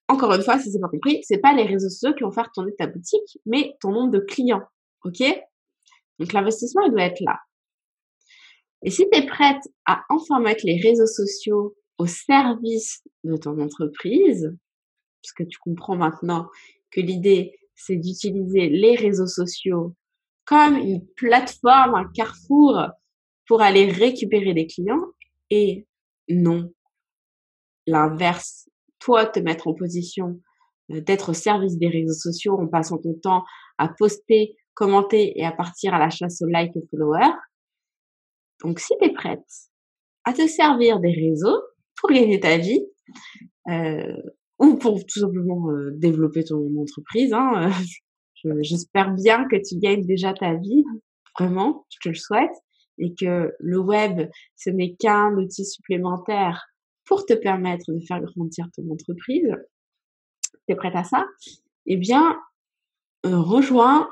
encore 0.07 0.33
une 0.33 0.41
fois, 0.41 0.59
si 0.59 0.71
c'est 0.71 0.79
pas 0.79 0.89
compris, 0.89 1.19
c'est 1.23 1.37
pas 1.37 1.53
les 1.53 1.63
réseaux 1.63 1.89
sociaux 1.89 2.13
qui 2.15 2.23
vont 2.23 2.31
faire 2.31 2.51
tourner 2.51 2.73
ta 2.75 2.87
boutique, 2.87 3.37
mais 3.45 3.75
ton 3.79 3.91
nombre 3.91 4.11
de 4.11 4.19
clients. 4.19 4.63
OK? 5.03 5.21
Donc 6.19 6.33
l'investissement, 6.33 6.83
il 6.83 6.91
doit 6.91 7.03
être 7.03 7.21
là. 7.21 7.39
Et 8.83 8.91
si 8.91 9.07
tu 9.09 9.17
es 9.17 9.25
prête 9.25 9.61
à 9.85 10.03
enfin 10.09 10.39
mettre 10.39 10.65
les 10.65 10.79
réseaux 10.81 11.07
sociaux 11.07 11.75
au 11.97 12.05
service 12.05 13.03
de 13.23 13.37
ton 13.37 13.59
entreprise, 13.61 14.51
parce 15.21 15.33
que 15.33 15.43
tu 15.43 15.57
comprends 15.59 15.95
maintenant 15.95 16.49
que 16.93 17.01
l'idée, 17.01 17.57
c'est 17.75 17.95
d'utiliser 17.95 18.69
les 18.69 18.95
réseaux 18.95 19.27
sociaux 19.27 19.95
comme 20.45 20.75
une 20.75 21.05
plateforme, 21.15 21.95
un 21.95 22.09
carrefour 22.13 22.87
pour 23.47 23.61
aller 23.61 23.89
récupérer 23.89 24.53
des 24.53 24.67
clients 24.67 25.05
et 25.49 25.87
non 26.29 26.71
l'inverse 27.85 28.69
toi 28.99 29.25
te 29.25 29.39
mettre 29.39 29.67
en 29.67 29.73
position 29.73 30.39
euh, 30.91 31.01
d'être 31.01 31.29
au 31.29 31.33
service 31.33 31.77
des 31.77 31.89
réseaux 31.89 32.13
sociaux 32.13 32.57
en 32.57 32.67
passant 32.67 32.97
ton 32.97 33.13
temps 33.21 33.43
à 33.77 33.89
poster, 33.89 34.55
commenter 34.73 35.37
et 35.39 35.45
à 35.45 35.51
partir 35.51 35.93
à 35.93 35.99
la 35.99 36.09
chasse 36.09 36.41
aux 36.41 36.47
likes 36.47 36.75
et 36.75 36.87
followers. 36.89 37.35
Donc 38.63 38.79
si 38.79 38.93
tu 38.99 39.05
es 39.05 39.13
prête 39.13 39.43
à 40.23 40.33
te 40.33 40.47
servir 40.47 40.99
des 40.99 41.11
réseaux 41.11 41.61
pour 41.97 42.11
gagner 42.11 42.39
ta 42.39 42.57
vie, 42.57 42.85
euh, 43.69 44.15
ou 44.63 44.75
pour 44.77 45.05
tout 45.05 45.19
simplement 45.19 45.69
euh, 45.71 45.91
développer 45.95 46.43
ton 46.43 46.75
entreprise, 46.79 47.33
hein, 47.33 47.69
j'espère 48.61 49.13
bien 49.13 49.45
que 49.47 49.57
tu 49.57 49.77
gagnes 49.77 50.05
déjà 50.05 50.33
ta 50.33 50.55
vie, 50.55 50.83
vraiment, 51.37 51.85
je 51.89 51.97
te 52.01 52.09
le 52.09 52.15
souhaite, 52.15 52.55
et 52.97 53.13
que 53.13 53.53
le 53.59 53.79
web, 53.79 54.29
ce 54.55 54.69
n'est 54.69 54.95
qu'un 54.95 55.35
outil 55.35 55.65
supplémentaire 55.65 56.65
pour 57.05 57.25
te 57.25 57.33
permettre 57.33 57.91
de 57.91 57.99
faire 57.99 58.21
grandir 58.21 58.67
ton 58.75 58.89
entreprise, 58.89 59.53
tu 60.51 60.73
es 60.73 60.75
prête 60.75 60.95
à 60.95 61.03
ça? 61.03 61.25
Eh 61.85 61.97
bien, 61.97 62.39
euh, 63.25 63.39
rejoins 63.39 64.09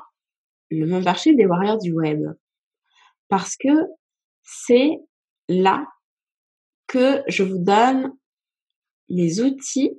le 0.70 0.86
membership 0.86 1.36
des 1.36 1.46
Warriors 1.46 1.78
du 1.78 1.92
Web. 1.92 2.20
Parce 3.28 3.56
que 3.56 3.68
c'est 4.42 4.98
là 5.48 5.86
que 6.86 7.22
je 7.28 7.42
vous 7.42 7.58
donne 7.58 8.12
mes 9.08 9.40
outils, 9.40 9.92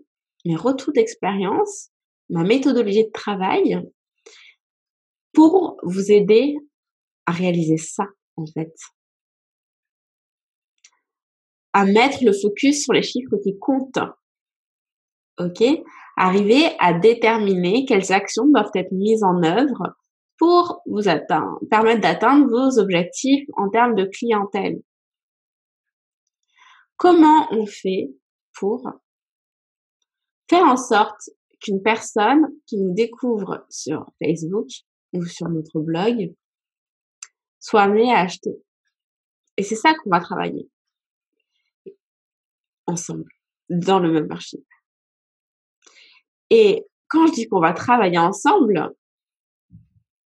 mes 0.45 0.55
retours 0.55 0.93
d'expérience, 0.93 1.89
ma 2.29 2.43
méthodologie 2.43 3.05
de 3.05 3.11
travail 3.11 3.81
pour 5.33 5.77
vous 5.83 6.11
aider 6.11 6.55
à 7.25 7.31
réaliser 7.31 7.77
ça, 7.77 8.05
en 8.35 8.45
fait 8.45 8.73
à 11.73 11.85
mettre 11.85 12.23
le 12.23 12.31
focus 12.31 12.83
sur 12.83 12.93
les 12.93 13.01
chiffres 13.01 13.35
qui 13.43 13.57
comptent. 13.59 13.99
OK? 15.39 15.63
Arriver 16.15 16.69
à 16.79 16.93
déterminer 16.93 17.85
quelles 17.85 18.13
actions 18.13 18.45
doivent 18.45 18.71
être 18.75 18.91
mises 18.91 19.23
en 19.23 19.41
œuvre 19.43 19.95
pour 20.37 20.81
vous 20.85 21.07
atteindre, 21.07 21.59
permettre 21.71 22.01
d'atteindre 22.01 22.47
vos 22.47 22.79
objectifs 22.79 23.47
en 23.57 23.69
termes 23.69 23.95
de 23.95 24.05
clientèle. 24.05 24.81
Comment 26.97 27.47
on 27.51 27.65
fait 27.65 28.11
pour 28.53 28.87
faire 30.49 30.63
en 30.63 30.77
sorte 30.77 31.29
qu'une 31.59 31.81
personne 31.81 32.47
qui 32.65 32.77
nous 32.77 32.93
découvre 32.93 33.65
sur 33.69 34.05
Facebook 34.21 34.67
ou 35.13 35.25
sur 35.25 35.47
notre 35.49 35.79
blog 35.79 36.33
soit 37.59 37.83
amenée 37.83 38.13
à 38.13 38.19
acheter. 38.19 38.51
Et 39.57 39.63
c'est 39.63 39.75
ça 39.75 39.93
qu'on 39.93 40.09
va 40.09 40.19
travailler 40.19 40.69
ensemble 42.85 43.29
dans 43.69 43.99
le 43.99 44.11
même 44.11 44.23
membership. 44.23 44.65
Et 46.49 46.85
quand 47.07 47.27
je 47.27 47.33
dis 47.33 47.47
qu'on 47.47 47.61
va 47.61 47.73
travailler 47.73 48.17
ensemble, 48.17 48.91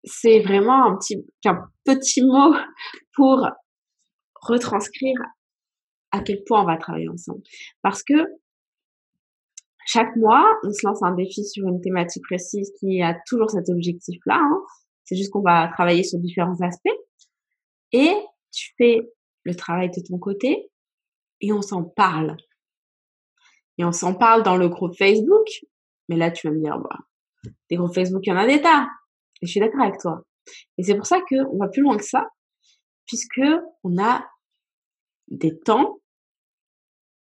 c'est 0.04 0.40
vraiment 0.40 0.86
un 0.86 0.98
petit, 0.98 1.18
un 1.46 1.70
petit 1.84 2.24
mot 2.24 2.56
pour 3.16 3.48
retranscrire 4.42 5.20
à 6.12 6.22
quel 6.22 6.44
point 6.46 6.62
on 6.62 6.66
va 6.66 6.78
travailler 6.78 7.10
ensemble. 7.10 7.42
Parce 7.82 8.04
que 8.04 8.14
chaque 9.88 10.18
mois, 10.18 10.46
on 10.64 10.72
se 10.74 10.86
lance 10.86 11.02
un 11.02 11.16
défi 11.16 11.46
sur 11.46 11.66
une 11.66 11.80
thématique 11.80 12.24
précise 12.24 12.74
qui 12.78 13.02
a 13.02 13.18
toujours 13.26 13.50
cet 13.50 13.70
objectif-là. 13.70 14.38
Hein. 14.38 14.62
C'est 15.06 15.16
juste 15.16 15.32
qu'on 15.32 15.42
va 15.42 15.70
travailler 15.70 16.04
sur 16.04 16.20
différents 16.20 16.60
aspects. 16.60 16.90
Et 17.94 18.14
tu 18.52 18.74
fais 18.78 19.00
le 19.44 19.56
travail 19.56 19.90
de 19.90 20.02
ton 20.06 20.18
côté 20.18 20.70
et 21.40 21.54
on 21.54 21.62
s'en 21.62 21.86
parle. 21.86 22.36
Et 23.78 23.86
on 23.86 23.94
s'en 23.94 24.14
parle 24.14 24.44
dans 24.44 24.58
le 24.58 24.68
groupe 24.68 24.94
Facebook. 24.98 25.48
Mais 26.10 26.18
là, 26.18 26.32
tu 26.32 26.48
vas 26.48 26.54
me 26.54 26.60
dire, 26.60 26.78
bah, 26.80 27.00
des 27.70 27.78
groupes 27.78 27.94
Facebook, 27.94 28.24
il 28.26 28.32
y 28.32 28.34
en 28.34 28.38
a 28.38 28.46
des 28.46 28.62
tas. 28.62 28.90
Et 29.42 29.46
je 29.46 29.52
suis 29.52 29.62
d'accord 29.62 29.84
avec 29.84 30.02
toi. 30.02 30.22
Et 30.78 30.84
c'est 30.84 30.96
pour 30.96 31.06
ça 31.06 31.22
qu'on 31.22 31.58
va 31.58 31.70
plus 31.70 31.82
loin 31.82 31.96
que 31.96 32.04
ça, 32.04 32.28
puisque 33.06 33.40
on 33.86 33.98
a 34.04 34.26
des 35.30 35.58
temps 35.58 36.02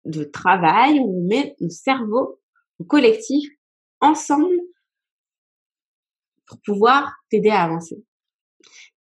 de 0.04 0.26
travail 0.26 1.00
où 1.00 1.22
on 1.22 1.28
met 1.28 1.56
nos 1.62 1.70
cerveaux 1.70 2.36
au 2.36 2.49
collectif 2.86 3.50
ensemble 4.02 4.60
pour 6.46 6.60
pouvoir 6.66 7.14
t'aider 7.30 7.50
à 7.50 7.64
avancer. 7.64 8.04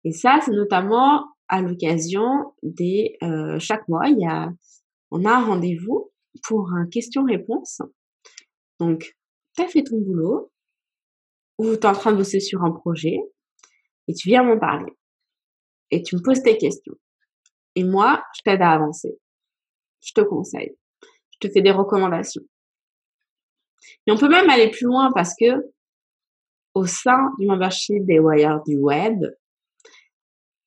Et 0.05 0.13
ça, 0.13 0.41
c'est 0.45 0.53
notamment 0.53 1.27
à 1.49 1.63
l'occasion 1.63 2.55
des 2.63 3.17
euh, 3.23 3.59
chaque 3.59 3.89
mois, 3.89 4.09
il 4.09 4.21
y 4.21 4.27
a 4.27 4.51
on 5.11 5.25
a 5.25 5.31
un 5.31 5.45
rendez-vous 5.45 6.11
pour 6.45 6.73
un 6.73 6.87
question-réponse. 6.87 7.81
Donc, 8.79 9.17
tu 9.55 9.63
as 9.63 9.69
fait 9.69 9.83
ton 9.83 9.99
boulot 9.99 10.53
ou 11.59 11.77
tu 11.77 11.81
es 11.81 11.87
en 11.87 11.93
train 11.93 12.13
de 12.13 12.19
bosser 12.19 12.41
sur 12.41 12.63
un 12.63 12.71
projet 12.71 13.17
et 14.07 14.15
tu 14.15 14.29
viens 14.29 14.43
m'en 14.43 14.59
parler 14.59 14.93
et 15.91 16.03
tu 16.03 16.17
me 16.17 16.23
poses 16.23 16.43
tes 16.43 16.59
questions. 16.59 16.95
Et 17.75 17.85
moi, 17.85 18.23
je 18.37 18.43
t'aide 18.43 18.63
à 18.63 18.73
avancer. 18.73 19.19
Je 20.01 20.13
te 20.13 20.21
conseille. 20.21 20.77
Je 21.31 21.49
te 21.49 21.53
fais 21.53 21.63
des 21.63 21.71
recommandations. 21.71 22.43
Et 24.07 24.13
on 24.13 24.17
peut 24.17 24.29
même 24.29 24.49
aller 24.51 24.71
plus 24.71 24.87
loin 24.87 25.11
parce 25.15 25.35
que 25.39 25.65
au 26.75 26.87
sein 26.87 27.31
du 27.39 27.47
membership 27.47 28.05
des 28.07 28.19
Wires 28.19 28.63
du 28.67 28.77
web, 28.77 29.25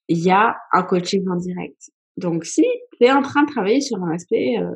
il 0.08 0.20
y 0.20 0.32
a 0.32 0.58
un 0.74 0.84
coaching 0.84 1.28
en 1.30 1.38
direct. 1.38 1.90
Donc, 2.18 2.46
si 2.46 2.66
tu 2.98 3.06
es 3.06 3.12
en 3.12 3.22
train 3.22 3.44
de 3.44 3.52
travailler 3.52 3.82
sur 3.82 3.98
un 4.04 4.12
aspect 4.12 4.58
euh, 4.60 4.76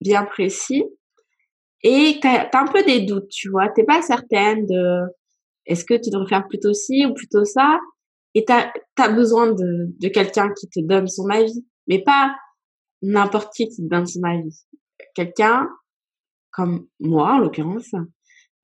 bien 0.00 0.24
précis 0.24 0.84
et 1.82 2.18
tu 2.20 2.26
as, 2.26 2.48
un 2.52 2.66
peu 2.66 2.82
des 2.84 3.00
doutes, 3.00 3.28
tu 3.28 3.50
vois, 3.50 3.68
t'es 3.68 3.84
pas 3.84 4.02
certaine 4.02 4.66
de 4.66 5.00
est-ce 5.66 5.84
que 5.84 5.94
tu 5.94 6.10
devrais 6.10 6.28
faire 6.28 6.48
plutôt 6.48 6.72
ci 6.72 7.04
ou 7.06 7.14
plutôt 7.14 7.44
ça 7.44 7.78
et 8.34 8.44
tu 8.44 8.52
as, 8.52 9.08
besoin 9.08 9.52
de, 9.52 9.88
de 9.98 10.08
quelqu'un 10.08 10.52
qui 10.58 10.68
te 10.68 10.80
donne 10.80 11.08
son 11.08 11.28
avis, 11.30 11.66
mais 11.88 12.02
pas 12.02 12.36
n'importe 13.02 13.52
qui 13.54 13.68
qui 13.68 13.82
te 13.82 13.88
donne 13.88 14.06
son 14.06 14.22
avis. 14.22 14.64
Quelqu'un 15.14 15.68
comme 16.50 16.86
moi, 16.98 17.34
en 17.34 17.38
l'occurrence, 17.38 17.92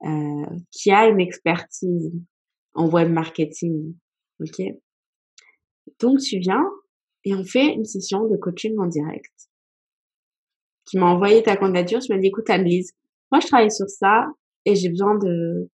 euh, 0.04 0.46
qui 0.70 0.90
a 0.90 1.08
une 1.08 1.20
expertise 1.20 2.12
en 2.74 2.88
web 2.88 3.10
marketing. 3.10 3.94
Ok? 4.40 4.60
Donc 6.00 6.20
tu 6.20 6.38
viens 6.38 6.64
et 7.24 7.34
on 7.34 7.44
fait 7.44 7.74
une 7.74 7.84
session 7.84 8.28
de 8.28 8.36
coaching 8.36 8.78
en 8.78 8.86
direct. 8.86 9.32
Qui 10.84 10.98
m'a 10.98 11.06
envoyé 11.06 11.42
ta 11.42 11.56
candidature, 11.56 12.00
je 12.00 12.12
m'as 12.12 12.20
dit 12.20 12.28
écoute 12.28 12.48
Annelise, 12.50 12.92
moi 13.32 13.40
je 13.40 13.46
travaille 13.46 13.70
sur 13.70 13.88
ça 13.88 14.26
et 14.64 14.76
j'ai 14.76 14.88
besoin 14.88 15.16
de, 15.18 15.68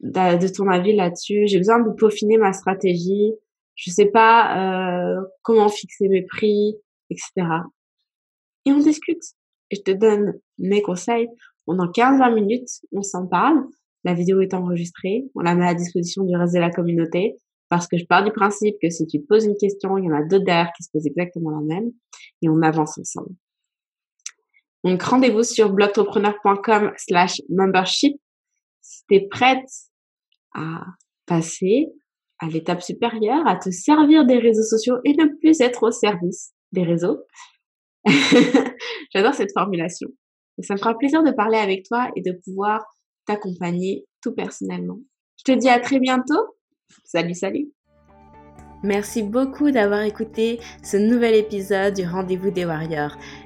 de, 0.00 0.48
ton 0.48 0.68
avis 0.68 0.94
là-dessus. 0.94 1.46
J'ai 1.46 1.58
besoin 1.58 1.80
de 1.80 1.90
peaufiner 1.92 2.38
ma 2.38 2.52
stratégie. 2.52 3.32
Je 3.76 3.90
sais 3.90 4.06
pas 4.06 5.14
euh, 5.16 5.20
comment 5.42 5.68
fixer 5.68 6.08
mes 6.08 6.22
prix, 6.22 6.76
etc. 7.10 7.46
Et 8.64 8.72
on 8.72 8.78
discute. 8.78 9.22
Je 9.70 9.80
te 9.80 9.90
donne 9.90 10.34
mes 10.58 10.82
conseils. 10.82 11.28
Pendant 11.64 11.86
15-20 11.86 12.34
minutes, 12.34 12.68
on 12.92 13.02
s'en 13.02 13.26
parle. 13.26 13.64
La 14.04 14.14
vidéo 14.14 14.40
est 14.40 14.54
enregistrée. 14.54 15.24
On 15.34 15.40
la 15.40 15.54
met 15.54 15.66
à 15.66 15.74
disposition 15.74 16.24
du 16.24 16.36
reste 16.36 16.54
de 16.54 16.60
la 16.60 16.70
communauté. 16.70 17.36
Parce 17.68 17.88
que 17.88 17.98
je 17.98 18.04
pars 18.04 18.24
du 18.24 18.30
principe 18.30 18.76
que 18.80 18.90
si 18.90 19.06
tu 19.06 19.20
te 19.20 19.26
poses 19.26 19.44
une 19.44 19.56
question, 19.56 19.98
il 19.98 20.04
y 20.04 20.08
en 20.08 20.14
a 20.14 20.22
d'autres 20.22 20.44
derrière 20.44 20.72
qui 20.76 20.84
se 20.84 20.90
posent 20.92 21.06
exactement 21.06 21.50
la 21.50 21.60
même 21.60 21.90
et 22.42 22.48
on 22.48 22.62
avance 22.62 22.96
ensemble. 22.98 23.34
Donc, 24.84 25.02
rendez-vous 25.02 25.42
sur 25.42 25.72
blogtrepreneur.com 25.72 26.92
slash 26.96 27.42
membership 27.48 28.20
si 28.82 29.02
tu 29.08 29.16
es 29.16 29.26
prête 29.26 29.66
à 30.54 30.84
passer 31.26 31.88
à 32.38 32.46
l'étape 32.46 32.82
supérieure, 32.82 33.46
à 33.46 33.56
te 33.56 33.70
servir 33.70 34.24
des 34.26 34.38
réseaux 34.38 34.62
sociaux 34.62 34.96
et 35.04 35.14
ne 35.14 35.26
plus 35.40 35.60
être 35.60 35.82
au 35.82 35.90
service 35.90 36.52
des 36.70 36.84
réseaux. 36.84 37.18
J'adore 39.12 39.34
cette 39.34 39.52
formulation. 39.52 40.08
Ça 40.62 40.74
me 40.74 40.78
fera 40.78 40.96
plaisir 40.96 41.22
de 41.22 41.30
parler 41.32 41.58
avec 41.58 41.84
toi 41.84 42.10
et 42.16 42.22
de 42.22 42.32
pouvoir 42.44 42.84
t'accompagner 43.26 44.06
tout 44.22 44.34
personnellement. 44.34 44.98
Je 45.38 45.52
te 45.52 45.58
dis 45.58 45.68
à 45.68 45.80
très 45.80 45.98
bientôt 45.98 46.56
Salut, 47.04 47.34
salut 47.34 47.72
Merci 48.82 49.22
beaucoup 49.22 49.70
d'avoir 49.70 50.02
écouté 50.02 50.60
ce 50.82 50.96
nouvel 50.96 51.34
épisode 51.34 51.94
du 51.94 52.06
Rendez-vous 52.06 52.50
des 52.50 52.64
Warriors. 52.64 53.16